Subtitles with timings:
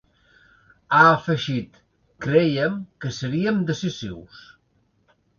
[0.93, 1.75] Ha afegit:
[2.25, 4.41] Crèiem que seríem decisius.